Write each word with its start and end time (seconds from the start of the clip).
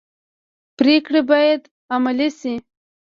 پریکړې 0.77 1.21
باید 1.29 1.61
عملي 1.95 2.29
شي 2.39 2.53